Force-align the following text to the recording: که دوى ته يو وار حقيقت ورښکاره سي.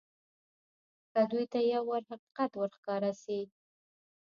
که 1.11 1.21
دوى 1.29 1.43
ته 1.51 1.59
يو 1.73 1.83
وار 1.89 2.03
حقيقت 2.11 2.51
ورښکاره 2.55 3.11
سي. 3.23 3.39